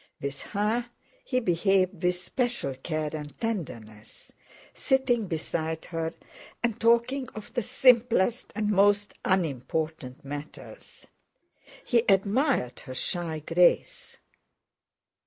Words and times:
With 0.19 0.41
her 0.57 0.87
he 1.23 1.39
behaved 1.39 2.01
with 2.01 2.15
special 2.15 2.73
care 2.73 3.11
and 3.15 3.39
tenderness, 3.39 4.31
sitting 4.73 5.27
beside 5.27 5.85
her 5.85 6.15
and 6.63 6.81
talking 6.81 7.29
of 7.35 7.53
the 7.53 7.61
simplest 7.61 8.51
and 8.55 8.71
most 8.71 9.13
unimportant 9.23 10.25
matters; 10.25 11.05
he 11.85 12.03
admired 12.09 12.79
her 12.79 12.95
shy 12.95 13.41
grace. 13.45 14.17